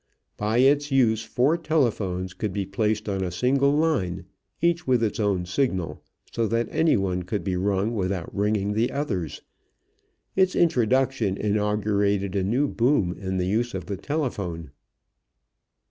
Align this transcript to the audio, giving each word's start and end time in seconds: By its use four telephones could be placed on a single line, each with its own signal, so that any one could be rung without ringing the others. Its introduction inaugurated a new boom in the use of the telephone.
By 0.35 0.57
its 0.57 0.91
use 0.91 1.21
four 1.21 1.57
telephones 1.57 2.33
could 2.33 2.51
be 2.51 2.65
placed 2.65 3.07
on 3.07 3.21
a 3.23 3.29
single 3.29 3.71
line, 3.77 4.25
each 4.59 4.87
with 4.87 5.03
its 5.03 5.19
own 5.19 5.45
signal, 5.45 6.01
so 6.31 6.47
that 6.47 6.67
any 6.71 6.97
one 6.97 7.21
could 7.21 7.43
be 7.43 7.55
rung 7.55 7.93
without 7.93 8.35
ringing 8.35 8.73
the 8.73 8.89
others. 8.91 9.43
Its 10.35 10.55
introduction 10.55 11.37
inaugurated 11.37 12.35
a 12.35 12.41
new 12.43 12.67
boom 12.67 13.13
in 13.15 13.37
the 13.37 13.45
use 13.45 13.75
of 13.75 13.85
the 13.85 13.95
telephone. 13.97 14.71